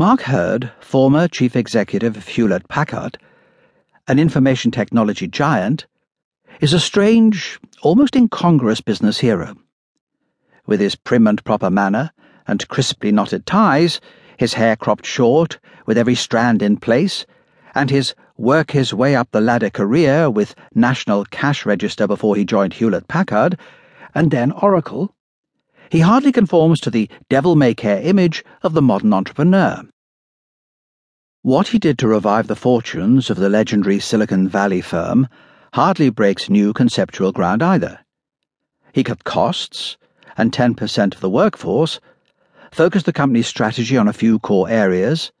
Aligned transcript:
Mark 0.00 0.20
Hurd, 0.20 0.70
former 0.78 1.26
chief 1.26 1.56
executive 1.56 2.16
of 2.16 2.28
Hewlett 2.28 2.68
Packard, 2.68 3.18
an 4.06 4.20
information 4.20 4.70
technology 4.70 5.26
giant, 5.26 5.88
is 6.60 6.72
a 6.72 6.78
strange, 6.78 7.58
almost 7.82 8.14
incongruous 8.14 8.80
business 8.80 9.18
hero. 9.18 9.56
With 10.66 10.78
his 10.78 10.94
prim 10.94 11.26
and 11.26 11.42
proper 11.42 11.68
manner 11.68 12.12
and 12.46 12.68
crisply 12.68 13.10
knotted 13.10 13.44
ties, 13.44 14.00
his 14.36 14.54
hair 14.54 14.76
cropped 14.76 15.04
short, 15.04 15.58
with 15.84 15.98
every 15.98 16.14
strand 16.14 16.62
in 16.62 16.76
place, 16.76 17.26
and 17.74 17.90
his 17.90 18.14
work 18.36 18.70
his 18.70 18.94
way 18.94 19.16
up 19.16 19.32
the 19.32 19.40
ladder 19.40 19.68
career 19.68 20.30
with 20.30 20.54
National 20.76 21.24
Cash 21.24 21.66
Register 21.66 22.06
before 22.06 22.36
he 22.36 22.44
joined 22.44 22.74
Hewlett 22.74 23.08
Packard, 23.08 23.58
and 24.14 24.30
then 24.30 24.52
Oracle 24.52 25.12
he 25.90 26.00
hardly 26.00 26.32
conforms 26.32 26.80
to 26.80 26.90
the 26.90 27.08
devil 27.28 27.56
may 27.56 27.74
care 27.74 28.00
image 28.02 28.44
of 28.62 28.74
the 28.74 28.82
modern 28.82 29.12
entrepreneur. 29.12 29.82
What 31.42 31.68
he 31.68 31.78
did 31.78 31.98
to 31.98 32.08
revive 32.08 32.46
the 32.46 32.56
fortunes 32.56 33.30
of 33.30 33.38
the 33.38 33.48
legendary 33.48 34.00
Silicon 34.00 34.48
Valley 34.48 34.80
firm 34.80 35.28
hardly 35.74 36.10
breaks 36.10 36.50
new 36.50 36.72
conceptual 36.72 37.32
ground 37.32 37.62
either. 37.62 38.00
He 38.92 39.04
cut 39.04 39.24
costs 39.24 39.96
and 40.36 40.52
10% 40.52 41.14
of 41.14 41.20
the 41.20 41.30
workforce, 41.30 42.00
focused 42.70 43.06
the 43.06 43.12
company's 43.12 43.46
strategy 43.46 43.96
on 43.96 44.08
a 44.08 44.12
few 44.12 44.38
core 44.38 44.68
areas, 44.68 45.32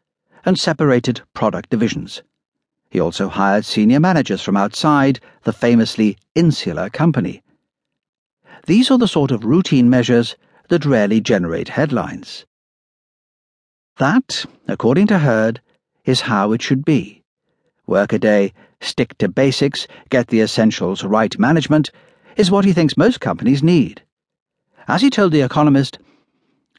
and 0.44 0.58
separated 0.58 1.20
product 1.34 1.68
divisions. 1.70 2.22
He 2.90 3.00
also 3.00 3.28
hired 3.28 3.64
senior 3.64 4.00
managers 4.00 4.40
from 4.40 4.56
outside 4.56 5.20
the 5.42 5.52
famously 5.52 6.16
insular 6.34 6.88
company 6.88 7.42
these 8.66 8.90
are 8.90 8.98
the 8.98 9.08
sort 9.08 9.30
of 9.30 9.44
routine 9.44 9.88
measures 9.88 10.36
that 10.68 10.84
rarely 10.84 11.20
generate 11.20 11.68
headlines. 11.68 12.44
That, 13.96 14.44
according 14.66 15.06
to 15.08 15.18
Hurd, 15.18 15.60
is 16.04 16.22
how 16.22 16.52
it 16.52 16.62
should 16.62 16.84
be. 16.84 17.22
Work 17.86 18.12
a 18.12 18.18
day, 18.18 18.52
stick 18.80 19.16
to 19.18 19.28
basics, 19.28 19.86
get 20.08 20.28
the 20.28 20.40
essentials 20.40 21.04
right 21.04 21.38
management, 21.38 21.90
is 22.36 22.50
what 22.50 22.64
he 22.64 22.72
thinks 22.72 22.96
most 22.96 23.20
companies 23.20 23.62
need. 23.62 24.02
As 24.86 25.02
he 25.02 25.10
told 25.10 25.32
The 25.32 25.40
Economist, 25.40 25.98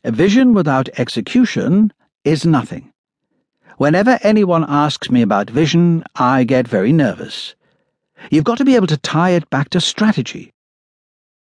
a 0.04 0.12
vision 0.12 0.54
without 0.54 0.88
execution 0.98 1.92
is 2.24 2.46
nothing. 2.46 2.94
Whenever 3.78 4.20
anyone 4.24 4.66
asks 4.68 5.10
me 5.10 5.22
about 5.22 5.50
vision, 5.50 6.04
I 6.16 6.44
get 6.44 6.68
very 6.68 6.94
nervous. 6.94 7.56
You've 8.30 8.44
got 8.44 8.58
to 8.60 8.66
be 8.66 8.76
able 8.76 8.88
to 8.88 8.98
tie 8.98 9.32
it 9.32 9.50
back 9.50 9.70
to 9.72 9.82
strategy. 9.82 10.52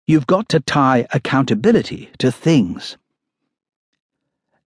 You've 0.09 0.29
got 0.29 0.49
to 0.51 0.61
tie 0.61 1.09
accountability 1.13 2.11
to 2.19 2.31
things. 2.31 2.97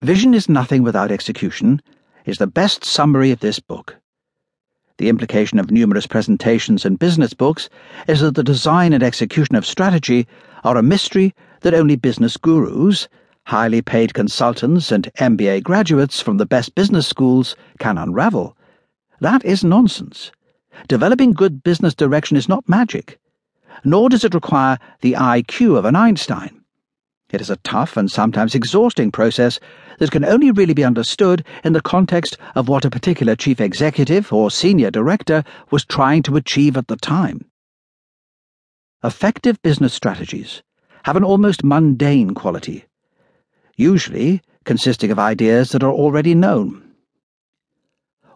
Vision 0.02 0.34
is 0.34 0.50
nothing 0.50 0.84
without 0.84 1.10
execution 1.10 1.82
is 2.26 2.38
the 2.38 2.48
best 2.48 2.84
summary 2.84 3.32
of 3.32 3.40
this 3.40 3.58
book. 3.58 3.96
The 4.98 5.08
implication 5.08 5.58
of 5.58 5.72
numerous 5.72 6.06
presentations 6.06 6.84
and 6.84 7.00
business 7.00 7.34
books 7.34 7.70
is 8.10 8.20
that 8.20 8.36
the 8.36 8.44
design 8.44 8.92
and 8.92 9.02
execution 9.02 9.56
of 9.56 9.66
strategy 9.66 10.28
are 10.66 10.76
a 10.76 10.84
mystery 10.84 11.34
that 11.62 11.74
only 11.74 11.96
business 11.96 12.36
gurus, 12.36 13.08
highly 13.46 13.82
paid 13.82 14.14
consultants, 14.14 14.92
and 14.92 15.10
MBA 15.18 15.64
graduates 15.64 16.20
from 16.20 16.40
the 16.40 16.46
best 16.46 16.76
business 16.76 17.08
schools 17.08 17.56
can 17.80 17.98
unravel. 17.98 18.58
That 19.22 19.46
is 19.46 19.64
nonsense. 19.64 20.34
Developing 20.90 21.32
good 21.32 21.64
business 21.64 21.96
direction 21.96 22.36
is 22.36 22.50
not 22.50 22.68
magic 22.68 23.18
nor 23.84 24.10
does 24.10 24.24
it 24.24 24.34
require 24.34 24.78
the 25.02 25.14
IQ 25.14 25.78
of 25.78 25.86
an 25.86 25.96
Einstein. 25.96 26.62
It 27.32 27.40
is 27.40 27.50
a 27.50 27.56
tough 27.58 27.96
and 27.96 28.12
sometimes 28.12 28.56
exhausting 28.56 29.12
process 29.12 29.60
that 30.00 30.12
can 30.12 30.26
only 30.26 30.52
really 30.52 30.74
be 30.74 30.84
understood 30.84 31.46
in 31.64 31.72
the 31.72 31.82
context 31.82 32.38
of 32.56 32.68
what 32.68 32.84
a 32.84 32.90
particular 32.90 33.36
chief 33.38 33.62
executive 33.62 34.34
or 34.34 34.52
senior 34.52 34.92
director 34.92 35.44
was 35.70 35.86
trying 35.86 36.24
to 36.24 36.36
achieve 36.36 36.76
at 36.76 36.88
the 36.88 36.98
time. 36.98 37.46
Effective 39.04 39.62
business 39.62 39.94
strategies 39.94 40.62
have 41.04 41.16
an 41.16 41.24
almost 41.24 41.64
mundane 41.64 42.34
quality, 42.34 42.86
usually 43.78 44.42
consisting 44.66 45.10
of 45.10 45.18
ideas 45.18 45.72
that 45.72 45.84
are 45.84 45.92
already 45.92 46.36
known. 46.36 46.84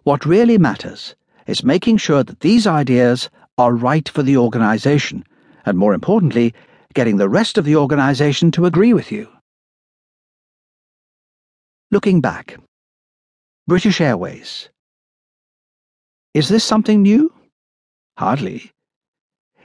What 0.03 0.25
really 0.25 0.57
matters 0.57 1.15
is 1.47 1.63
making 1.63 1.97
sure 1.97 2.23
that 2.23 2.39
these 2.39 2.65
ideas 2.65 3.29
are 3.57 3.73
right 3.73 4.07
for 4.07 4.23
the 4.23 4.37
organization 4.37 5.25
and 5.65 5.77
more 5.77 5.93
importantly, 5.93 6.53
getting 6.93 7.17
the 7.17 7.29
rest 7.29 7.57
of 7.57 7.65
the 7.65 7.75
organization 7.75 8.51
to 8.51 8.65
agree 8.65 8.93
with 8.93 9.11
you. 9.11 9.27
Looking 11.91 12.21
back, 12.21 12.57
British 13.67 13.99
Airways. 13.99 14.69
Is 16.33 16.49
this 16.49 16.63
something 16.63 17.01
new? 17.01 17.33
Hardly. 18.17 18.71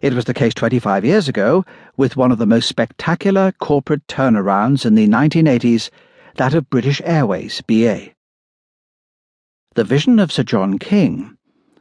It 0.00 0.14
was 0.14 0.24
the 0.24 0.34
case 0.34 0.54
25 0.54 1.04
years 1.04 1.28
ago, 1.28 1.64
with 1.96 2.16
one 2.16 2.32
of 2.32 2.38
the 2.38 2.46
most 2.46 2.68
spectacular 2.68 3.52
corporate 3.52 4.06
turnarounds 4.06 4.86
in 4.86 4.94
the 4.94 5.06
1980s, 5.06 5.90
that 6.36 6.54
of 6.54 6.70
British 6.70 7.02
Airways, 7.04 7.60
BA. 7.60 8.12
The 9.74 9.84
vision 9.84 10.18
of 10.18 10.32
Sir 10.32 10.42
John 10.42 10.78
King, 10.78 11.36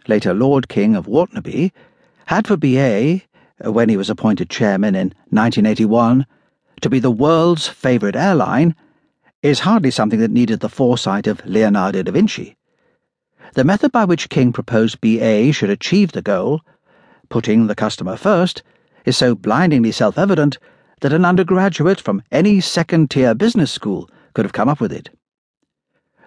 later 0.07 0.33
Lord 0.33 0.67
King 0.67 0.95
of 0.95 1.07
Wartnaby, 1.07 1.71
had 2.25 2.45
for 2.45 2.57
BA 2.57 3.21
when 3.63 3.89
he 3.89 3.97
was 3.97 4.09
appointed 4.09 4.49
chairman 4.49 4.95
in 4.95 5.07
1981, 5.29 6.25
to 6.81 6.89
be 6.89 6.99
the 6.99 7.11
world's 7.11 7.67
favourite 7.67 8.15
airline 8.15 8.75
is 9.41 9.61
hardly 9.61 9.91
something 9.91 10.19
that 10.19 10.31
needed 10.31 10.59
the 10.59 10.69
foresight 10.69 11.27
of 11.27 11.45
Leonardo 11.45 12.03
da 12.03 12.11
Vinci. 12.11 12.55
The 13.53 13.63
method 13.63 13.91
by 13.91 14.05
which 14.05 14.29
King 14.29 14.53
proposed 14.53 15.01
BA 15.01 15.51
should 15.51 15.69
achieve 15.69 16.11
the 16.11 16.21
goal, 16.21 16.61
putting 17.29 17.67
the 17.67 17.75
customer 17.75 18.15
first, 18.15 18.63
is 19.05 19.17
so 19.17 19.35
blindingly 19.35 19.91
self 19.91 20.17
evident 20.17 20.57
that 21.01 21.13
an 21.13 21.25
undergraduate 21.25 21.99
from 21.99 22.21
any 22.31 22.59
second 22.59 23.09
tier 23.09 23.33
business 23.33 23.71
school 23.71 24.09
could 24.33 24.45
have 24.45 24.53
come 24.53 24.69
up 24.69 24.79
with 24.79 24.91
it. 24.91 25.09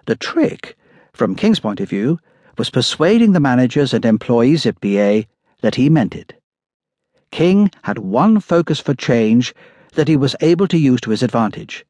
The 0.05 0.15
trick, 0.15 0.75
from 1.13 1.35
King's 1.35 1.59
point 1.59 1.79
of 1.79 1.89
view, 1.89 2.19
was 2.57 2.69
persuading 2.69 3.31
the 3.31 3.39
managers 3.39 3.93
and 3.93 4.03
employees 4.05 4.65
at 4.65 4.81
BA 4.81 5.25
that 5.61 5.75
he 5.75 5.89
meant 5.89 6.15
it. 6.15 6.33
King 7.33 7.71
had 7.81 7.97
one 7.97 8.39
focus 8.39 8.79
for 8.79 8.93
change 8.93 9.55
that 9.95 10.07
he 10.07 10.15
was 10.15 10.35
able 10.39 10.67
to 10.67 10.77
use 10.77 11.01
to 11.01 11.09
his 11.09 11.23
advantage 11.23 11.83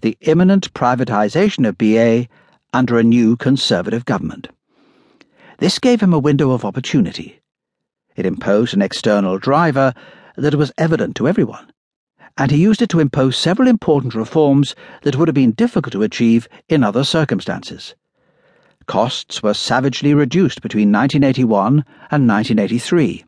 the 0.00 0.16
imminent 0.22 0.72
privatisation 0.72 1.68
of 1.68 1.76
BA 1.76 2.26
under 2.72 2.98
a 2.98 3.02
new 3.02 3.36
Conservative 3.36 4.06
government. 4.06 4.48
This 5.58 5.78
gave 5.78 6.00
him 6.00 6.14
a 6.14 6.18
window 6.18 6.52
of 6.52 6.64
opportunity. 6.64 7.42
It 8.16 8.24
imposed 8.24 8.72
an 8.72 8.80
external 8.80 9.36
driver 9.36 9.92
that 10.36 10.54
was 10.54 10.72
evident 10.78 11.16
to 11.16 11.28
everyone, 11.28 11.70
and 12.38 12.50
he 12.50 12.56
used 12.56 12.80
it 12.80 12.88
to 12.88 13.00
impose 13.00 13.36
several 13.36 13.68
important 13.68 14.14
reforms 14.14 14.74
that 15.02 15.16
would 15.16 15.28
have 15.28 15.34
been 15.34 15.52
difficult 15.52 15.92
to 15.92 16.02
achieve 16.02 16.48
in 16.66 16.82
other 16.82 17.04
circumstances. 17.04 17.94
Costs 18.86 19.42
were 19.42 19.52
savagely 19.52 20.14
reduced 20.14 20.62
between 20.62 20.90
1981 20.90 21.84
and 22.10 22.26
1983 22.26 23.26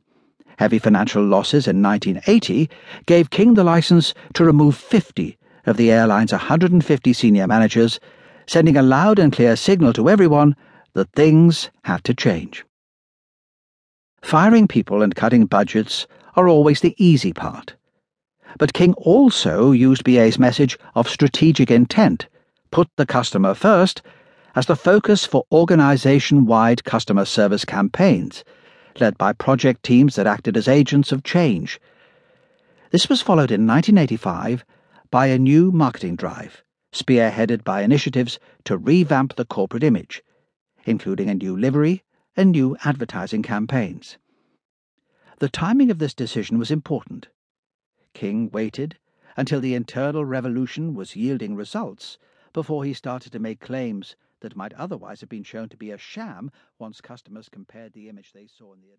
heavy 0.61 0.79
financial 0.79 1.25
losses 1.25 1.67
in 1.67 1.81
1980 1.83 2.69
gave 3.07 3.31
King 3.31 3.55
the 3.55 3.65
license 3.65 4.13
to 4.35 4.45
remove 4.45 4.77
50 4.77 5.39
of 5.65 5.79
the 5.79 5.91
airline's 5.91 6.33
150 6.33 7.13
senior 7.15 7.47
managers, 7.47 7.99
sending 8.47 8.77
a 8.77 8.83
loud 8.83 9.19
and 9.19 9.33
clear 9.33 9.57
signal 9.57 9.95
to 9.95 10.11
everyone 10.11 10.55
that 10.93 11.11
things 11.13 11.71
had 11.85 12.05
to 12.05 12.13
change. 12.13 12.67
Firing 14.21 14.69
people 14.69 15.01
and 15.01 15.15
cutting 15.15 15.47
budgets 15.47 16.07
are 16.37 16.47
always 16.47 16.81
the 16.81 16.95
easy 17.03 17.33
part. 17.33 17.75
But 18.59 18.75
King 18.75 18.93
also 18.99 19.73
used 19.73 20.05
BA's 20.05 20.39
message 20.39 20.79
of 20.95 21.09
strategic 21.09 21.71
intent, 21.71 22.27
put 22.71 22.91
the 22.97 23.07
customer 23.07 23.55
first, 23.55 24.03
as 24.55 24.67
the 24.67 24.77
focus 24.77 25.25
for 25.25 25.47
organisation 25.51 26.45
wide 26.45 26.85
customer 26.85 27.25
service 27.25 27.65
campaigns 27.65 28.45
led 29.01 29.17
by 29.19 29.33
project 29.33 29.83
teams 29.83 30.17
that 30.17 30.27
acted 30.27 30.57
as 30.57 30.69
agents 30.69 31.13
of 31.13 31.25
change. 31.25 31.81
This 32.91 33.09
was 33.09 33.23
followed 33.23 33.51
in 33.51 33.67
1985 33.67 34.65
by 35.11 35.27
a 35.27 35.39
new 35.39 35.73
marketing 35.73 36.17
drive, 36.17 36.63
spearheaded 36.93 37.65
by 37.65 37.83
initiatives 37.83 38.39
to 38.65 38.77
revamp 38.77 39.37
the 39.37 39.45
corporate 39.45 39.83
image, 39.83 40.23
including 40.85 41.29
a 41.29 41.35
new 41.35 41.57
livery 41.57 42.05
and 42.37 42.51
new 42.51 42.77
advertising 42.85 43.43
campaigns. 43.43 44.19
The 45.39 45.49
timing 45.49 45.91
of 45.91 45.99
this 45.99 46.15
decision 46.15 46.59
was 46.59 46.71
important. 46.71 47.29
King 48.13 48.51
waited 48.51 48.99
until 49.37 49.61
the 49.61 49.75
internal 49.75 50.25
revolution 50.25 50.95
was 50.95 51.17
yielding 51.17 51.55
results 51.55 52.19
before 52.53 52.85
he 52.85 52.93
started 52.93 53.33
to 53.33 53.39
make 53.39 53.61
claims 53.61 54.17
that 54.41 54.57
might 54.57 54.73
otherwise 54.75 55.21
have 55.21 55.29
been 55.29 55.43
shown 55.45 55.69
to 55.69 55.77
be 55.77 55.91
a 55.91 55.99
sham 55.99 56.51
once 56.79 57.01
customers 57.01 57.49
compared 57.49 57.93
the 57.93 58.09
image 58.09 58.33
they 58.33 58.47
saw 58.47 58.73
in 58.73 58.81
the 58.81 58.93